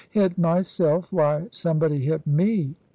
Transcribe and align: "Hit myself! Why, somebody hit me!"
"Hit 0.09 0.35
myself! 0.35 1.13
Why, 1.13 1.45
somebody 1.51 1.99
hit 1.99 2.25
me!" 2.25 2.73